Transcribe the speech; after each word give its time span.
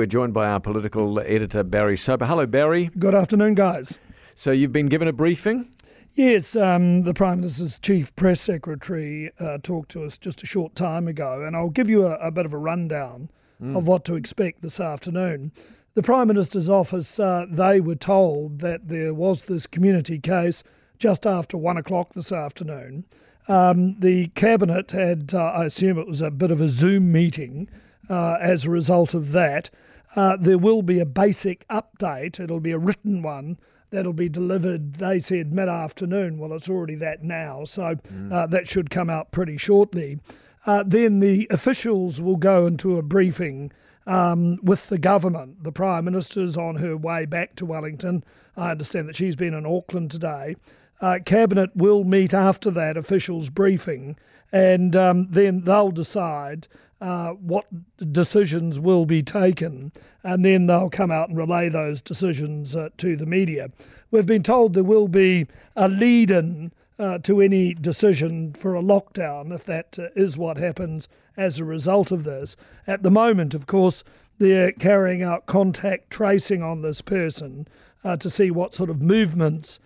We're 0.00 0.06
joined 0.06 0.32
by 0.32 0.48
our 0.48 0.60
political 0.60 1.20
editor, 1.20 1.62
Barry 1.62 1.98
Soper. 1.98 2.24
Hello, 2.24 2.46
Barry. 2.46 2.88
Good 2.98 3.14
afternoon, 3.14 3.54
guys. 3.54 3.98
So, 4.34 4.50
you've 4.50 4.72
been 4.72 4.86
given 4.86 5.08
a 5.08 5.12
briefing? 5.12 5.74
Yes, 6.14 6.56
um, 6.56 7.02
the 7.02 7.12
Prime 7.12 7.42
Minister's 7.42 7.78
Chief 7.78 8.16
Press 8.16 8.40
Secretary 8.40 9.30
uh, 9.38 9.58
talked 9.62 9.90
to 9.90 10.04
us 10.04 10.16
just 10.16 10.42
a 10.42 10.46
short 10.46 10.74
time 10.74 11.06
ago, 11.06 11.42
and 11.44 11.54
I'll 11.54 11.68
give 11.68 11.90
you 11.90 12.06
a, 12.06 12.14
a 12.14 12.30
bit 12.30 12.46
of 12.46 12.54
a 12.54 12.56
rundown 12.56 13.28
mm. 13.62 13.76
of 13.76 13.86
what 13.86 14.06
to 14.06 14.14
expect 14.14 14.62
this 14.62 14.80
afternoon. 14.80 15.52
The 15.92 16.02
Prime 16.02 16.28
Minister's 16.28 16.70
office, 16.70 17.20
uh, 17.20 17.44
they 17.50 17.82
were 17.82 17.94
told 17.94 18.60
that 18.60 18.88
there 18.88 19.12
was 19.12 19.44
this 19.44 19.66
community 19.66 20.18
case 20.18 20.64
just 20.98 21.26
after 21.26 21.58
one 21.58 21.76
o'clock 21.76 22.14
this 22.14 22.32
afternoon. 22.32 23.04
Um, 23.48 24.00
the 24.00 24.28
Cabinet 24.28 24.92
had, 24.92 25.34
uh, 25.34 25.44
I 25.44 25.66
assume 25.66 25.98
it 25.98 26.06
was 26.06 26.22
a 26.22 26.30
bit 26.30 26.50
of 26.50 26.62
a 26.62 26.68
Zoom 26.68 27.12
meeting 27.12 27.68
uh, 28.08 28.38
as 28.40 28.64
a 28.64 28.70
result 28.70 29.12
of 29.12 29.32
that. 29.32 29.68
Uh, 30.16 30.36
there 30.38 30.58
will 30.58 30.82
be 30.82 30.98
a 30.98 31.06
basic 31.06 31.66
update, 31.68 32.40
it'll 32.40 32.60
be 32.60 32.72
a 32.72 32.78
written 32.78 33.22
one 33.22 33.58
that'll 33.90 34.12
be 34.12 34.28
delivered, 34.28 34.94
they 34.94 35.18
said, 35.18 35.52
mid 35.52 35.68
afternoon. 35.68 36.38
Well, 36.38 36.52
it's 36.52 36.68
already 36.68 36.94
that 36.96 37.22
now, 37.22 37.64
so 37.64 37.96
mm. 37.96 38.32
uh, 38.32 38.46
that 38.46 38.68
should 38.68 38.90
come 38.90 39.10
out 39.10 39.32
pretty 39.32 39.56
shortly. 39.56 40.18
Uh, 40.66 40.84
then 40.86 41.20
the 41.20 41.46
officials 41.50 42.20
will 42.20 42.36
go 42.36 42.66
into 42.66 42.98
a 42.98 43.02
briefing 43.02 43.72
um, 44.06 44.58
with 44.62 44.88
the 44.88 44.98
government. 44.98 45.62
The 45.64 45.72
Prime 45.72 46.04
Minister's 46.04 46.56
on 46.56 46.76
her 46.76 46.96
way 46.96 47.24
back 47.24 47.56
to 47.56 47.66
Wellington. 47.66 48.24
I 48.56 48.72
understand 48.72 49.08
that 49.08 49.16
she's 49.16 49.36
been 49.36 49.54
in 49.54 49.66
Auckland 49.66 50.10
today. 50.10 50.56
Uh, 51.00 51.18
Cabinet 51.24 51.74
will 51.74 52.04
meet 52.04 52.34
after 52.34 52.70
that 52.72 52.96
officials' 52.96 53.48
briefing, 53.48 54.16
and 54.52 54.94
um, 54.94 55.28
then 55.30 55.62
they'll 55.64 55.90
decide 55.90 56.68
uh, 57.00 57.30
what 57.30 57.66
decisions 58.12 58.78
will 58.78 59.06
be 59.06 59.22
taken, 59.22 59.92
and 60.22 60.44
then 60.44 60.66
they'll 60.66 60.90
come 60.90 61.10
out 61.10 61.28
and 61.28 61.38
relay 61.38 61.68
those 61.68 62.02
decisions 62.02 62.76
uh, 62.76 62.90
to 62.98 63.16
the 63.16 63.26
media. 63.26 63.70
We've 64.10 64.26
been 64.26 64.42
told 64.42 64.74
there 64.74 64.84
will 64.84 65.08
be 65.08 65.46
a 65.76 65.88
lead 65.88 66.30
in 66.30 66.72
uh, 66.98 67.18
to 67.20 67.40
any 67.40 67.72
decision 67.72 68.52
for 68.52 68.74
a 68.74 68.82
lockdown, 68.82 69.54
if 69.54 69.64
that 69.64 69.98
uh, 69.98 70.08
is 70.14 70.36
what 70.36 70.58
happens 70.58 71.08
as 71.38 71.58
a 71.58 71.64
result 71.64 72.10
of 72.10 72.24
this. 72.24 72.54
At 72.86 73.02
the 73.02 73.10
moment, 73.10 73.54
of 73.54 73.66
course, 73.66 74.04
they're 74.38 74.72
carrying 74.72 75.22
out 75.22 75.46
contact 75.46 76.10
tracing 76.10 76.62
on 76.62 76.82
this 76.82 77.00
person 77.00 77.66
uh, 78.04 78.16
to 78.18 78.28
see 78.28 78.50
what 78.50 78.74
sort 78.74 78.90
of 78.90 79.00
movements 79.00 79.80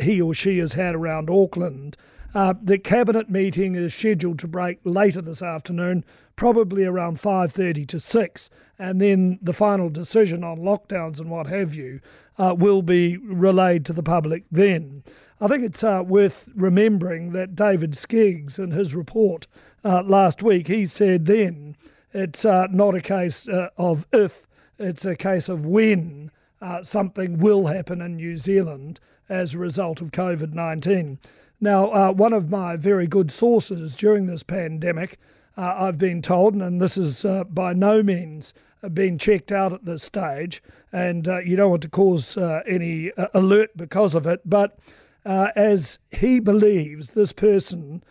he 0.00 0.22
or 0.22 0.32
she 0.32 0.56
has 0.56 0.72
had 0.72 0.94
around 0.94 1.28
Auckland. 1.28 1.98
Uh, 2.36 2.52
the 2.62 2.76
cabinet 2.76 3.30
meeting 3.30 3.74
is 3.74 3.94
scheduled 3.94 4.38
to 4.38 4.46
break 4.46 4.78
later 4.84 5.22
this 5.22 5.40
afternoon, 5.40 6.04
probably 6.36 6.84
around 6.84 7.18
5:30 7.18 7.86
to 7.86 7.98
6, 7.98 8.50
and 8.78 9.00
then 9.00 9.38
the 9.40 9.54
final 9.54 9.88
decision 9.88 10.44
on 10.44 10.58
lockdowns 10.58 11.18
and 11.18 11.30
what 11.30 11.46
have 11.46 11.74
you 11.74 11.98
uh, 12.36 12.54
will 12.54 12.82
be 12.82 13.16
relayed 13.16 13.86
to 13.86 13.94
the 13.94 14.02
public 14.02 14.44
then. 14.52 15.02
I 15.40 15.48
think 15.48 15.64
it's 15.64 15.82
uh, 15.82 16.04
worth 16.06 16.50
remembering 16.54 17.32
that 17.32 17.54
David 17.54 17.92
Skeggs, 17.92 18.58
in 18.58 18.72
his 18.72 18.94
report 18.94 19.46
uh, 19.82 20.02
last 20.02 20.42
week, 20.42 20.66
he 20.66 20.84
said 20.84 21.24
then 21.24 21.74
it's 22.12 22.44
uh, 22.44 22.66
not 22.70 22.94
a 22.94 23.00
case 23.00 23.48
uh, 23.48 23.70
of 23.78 24.06
if, 24.12 24.46
it's 24.78 25.06
a 25.06 25.16
case 25.16 25.48
of 25.48 25.64
when 25.64 26.30
something 26.82 27.38
will 27.38 27.68
happen 27.68 28.02
in 28.02 28.16
New 28.16 28.36
Zealand 28.36 29.00
as 29.26 29.54
a 29.54 29.58
result 29.58 30.02
of 30.02 30.10
COVID 30.10 30.52
19. 30.52 31.18
Now, 31.60 31.86
uh, 31.90 32.12
one 32.12 32.34
of 32.34 32.50
my 32.50 32.76
very 32.76 33.06
good 33.06 33.30
sources 33.30 33.96
during 33.96 34.26
this 34.26 34.42
pandemic, 34.42 35.18
uh, 35.56 35.74
I've 35.78 35.98
been 35.98 36.20
told, 36.20 36.54
and 36.54 36.82
this 36.82 36.98
is 36.98 37.24
uh, 37.24 37.44
by 37.44 37.72
no 37.72 38.02
means 38.02 38.52
uh, 38.82 38.90
been 38.90 39.16
checked 39.16 39.50
out 39.50 39.72
at 39.72 39.86
this 39.86 40.02
stage, 40.02 40.62
and 40.92 41.26
uh, 41.26 41.38
you 41.38 41.56
don't 41.56 41.70
want 41.70 41.82
to 41.82 41.88
cause 41.88 42.36
uh, 42.36 42.60
any 42.66 43.10
alert 43.32 43.70
because 43.74 44.14
of 44.14 44.26
it, 44.26 44.42
but 44.44 44.78
as 45.24 45.98
he 46.12 46.38
believes 46.38 47.10
this 47.10 47.32
person 47.32 48.04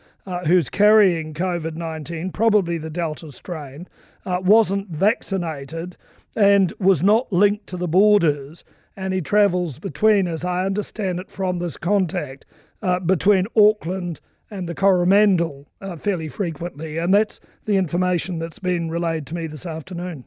who's 0.48 0.70
carrying 0.70 1.34
COVID 1.34 1.76
19, 1.76 2.32
probably 2.32 2.78
the 2.80 2.90
Delta 2.90 3.32
strain, 3.32 3.88
wasn't 4.26 4.90
vaccinated 4.90 5.96
and 6.36 6.74
was 6.80 7.04
not 7.04 7.32
linked 7.32 7.68
to 7.68 7.78
the 7.78 7.88
borders 7.88 8.66
and 8.98 9.14
he 9.14 9.22
travels 9.22 9.80
between, 9.80 10.28
as 10.28 10.46
I 10.46 10.66
understand 10.66 11.20
it 11.20 11.30
from 11.30 11.60
this 11.60 11.78
contact, 11.78 12.46
uh, 12.82 13.00
between 13.00 13.46
Auckland 13.56 14.20
and 14.50 14.70
the 14.70 14.76
Coromandel 14.76 15.68
uh, 15.82 15.96
fairly 15.96 16.28
frequently. 16.28 16.98
And 16.98 17.14
that's 17.14 17.40
the 17.66 17.78
information 17.78 18.40
that's 18.40 18.60
been 18.60 18.90
relayed 18.90 19.26
to 19.28 19.36
me 19.36 19.48
this 19.48 19.66
afternoon. 19.66 20.26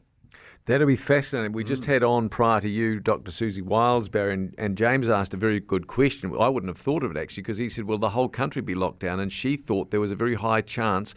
That'll 0.65 0.85
be 0.85 0.95
fascinating. 0.95 1.53
We 1.53 1.63
just 1.63 1.85
had 1.85 2.03
on 2.03 2.29
prior 2.29 2.61
to 2.61 2.69
you, 2.69 2.99
Dr. 2.99 3.31
Siouxsie 3.31 3.63
Wilesbury, 3.63 4.33
and, 4.33 4.53
and, 4.59 4.77
James 4.77 5.09
asked 5.09 5.33
a 5.33 5.37
very 5.37 5.59
good 5.59 5.87
question. 5.87 6.35
I 6.39 6.47
wouldn't 6.47 6.69
have 6.69 6.77
thought 6.77 7.03
of 7.03 7.09
it 7.09 7.17
actually, 7.17 7.41
because 7.41 7.57
he 7.57 7.69
said, 7.69 7.85
"Well, 7.85 7.97
the 7.97 8.11
whole 8.11 8.29
country 8.29 8.61
be 8.61 8.75
locked 8.75 8.99
down," 8.99 9.19
and 9.19 9.33
she 9.33 9.55
thought 9.55 9.89
there 9.89 9.99
was 9.99 10.11
a 10.11 10.15
very 10.15 10.35
high 10.35 10.61
chance 10.61 11.15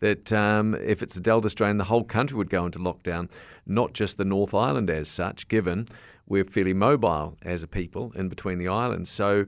that 0.00 0.34
um, 0.34 0.74
if 0.74 1.02
it's 1.02 1.16
a 1.16 1.20
Delta 1.20 1.48
strain, 1.48 1.78
the 1.78 1.84
whole 1.84 2.04
country 2.04 2.36
would 2.36 2.50
go 2.50 2.66
into 2.66 2.78
lockdown, 2.78 3.30
not 3.64 3.94
just 3.94 4.18
the 4.18 4.24
North 4.24 4.54
Island 4.54 4.90
as 4.90 5.08
such, 5.08 5.48
given 5.48 5.86
we're 6.26 6.44
fairly 6.44 6.74
mobile 6.74 7.38
as 7.42 7.62
a 7.62 7.66
people 7.66 8.12
in 8.14 8.28
between 8.28 8.58
the 8.58 8.68
islands. 8.68 9.08
So 9.08 9.46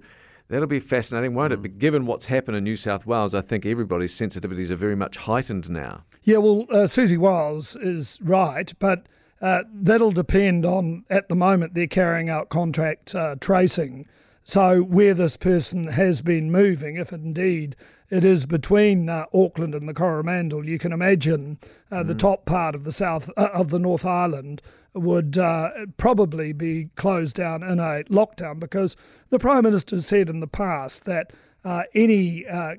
that'll 0.53 0.69
be 0.69 0.79
fascinating, 0.79 1.35
won't 1.35 1.53
it? 1.55 1.63
But 1.63 1.79
given 1.79 2.05
what's 2.05 2.27
happened 2.27 2.59
in 2.59 2.65
New 2.65 2.77
South 2.77 3.07
Wales, 3.07 3.35
I 3.35 3.41
think 3.41 3.65
everybody's 3.65 4.13
sensitivities 4.13 4.71
are 4.71 4.77
very 4.77 4.95
much 4.95 5.17
heightened 5.17 5.71
now. 5.71 6.05
Yeah, 6.23 6.37
well, 6.39 6.67
uh, 6.71 6.85
Siouxsie 6.85 7.17
Wiles 7.17 7.75
is 7.75 8.21
right, 8.23 8.71
but 8.79 9.07
uh, 9.41 9.63
that'll 9.73 10.13
depend 10.13 10.67
on, 10.67 11.05
at 11.09 11.31
the 11.31 11.35
moment, 11.35 11.73
they're 11.73 11.87
carrying 11.87 12.29
out 12.29 12.51
contract 12.51 13.15
uh, 13.15 13.37
tracing. 13.41 14.07
So, 14.45 14.83
where 14.83 15.15
this 15.15 15.37
person 15.37 15.87
has 15.87 16.21
been 16.21 16.51
moving, 16.51 16.97
if 16.97 17.13
indeed 17.13 17.77
it 18.11 18.25
is 18.25 18.45
between 18.45 19.09
uh, 19.09 19.27
Auckland 19.33 19.75
and 19.75 19.89
the 19.89 19.95
Coromandel, 19.95 20.69
you 20.69 20.79
can 20.79 20.93
imagine 20.93 21.59
uh, 21.91 22.03
mm. 22.03 22.07
the 22.09 22.15
top 22.15 22.45
part 22.45 22.75
of 22.75 22.83
the 22.83 22.91
south 22.93 23.31
uh, 23.37 23.51
of 23.53 23.71
the 23.71 23.79
North 23.79 24.05
Island 24.05 24.61
would 24.95 25.39
uh, 25.39 25.71
probably 25.97 26.53
be 26.53 26.91
closed 26.97 27.37
down 27.37 27.63
in 27.63 27.79
a 27.79 28.03
lockdown 28.11 28.59
because 28.59 28.97
the 29.31 29.39
Prime 29.39 29.63
Minister 29.63 30.01
said 30.01 30.29
in 30.29 30.41
the 30.41 30.49
past 30.49 31.05
that 31.05 31.33
uh, 31.65 31.85
any 31.95 32.45
uh, 32.47 32.75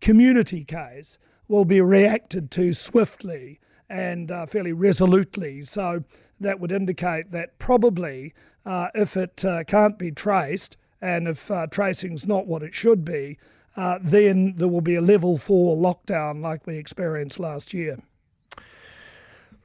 community 0.00 0.64
case 0.64 1.18
will 1.48 1.64
be 1.64 1.80
reacted 1.80 2.50
to 2.52 2.72
swiftly 2.72 3.60
and 3.88 4.30
fairly 4.48 4.72
resolutely. 4.72 5.62
So 5.62 6.04
that 6.40 6.60
would 6.60 6.72
indicate 6.72 7.30
that 7.30 7.58
probably 7.58 8.34
uh, 8.64 8.88
if 8.94 9.16
it 9.16 9.44
uh, 9.44 9.64
can't 9.64 9.98
be 9.98 10.10
traced 10.10 10.76
and 11.00 11.26
if 11.26 11.50
uh, 11.50 11.66
tracing's 11.66 12.26
not 12.26 12.46
what 12.46 12.62
it 12.62 12.74
should 12.74 13.04
be, 13.04 13.38
uh, 13.76 13.98
then 14.02 14.54
there 14.56 14.68
will 14.68 14.80
be 14.80 14.94
a 14.94 15.00
level 15.00 15.36
four 15.36 15.76
lockdown 15.76 16.40
like 16.40 16.66
we 16.66 16.76
experienced 16.76 17.40
last 17.40 17.74
year. 17.74 17.98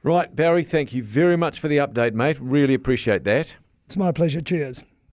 Right, 0.02 0.34
Barry, 0.34 0.62
thank 0.62 0.94
you 0.94 1.02
very 1.02 1.36
much 1.36 1.60
for 1.60 1.68
the 1.68 1.78
update, 1.78 2.14
mate. 2.14 2.38
Really 2.40 2.74
appreciate 2.74 3.24
that. 3.24 3.56
It's 3.86 3.96
my 3.96 4.12
pleasure. 4.12 4.40
Cheers. 4.40 4.84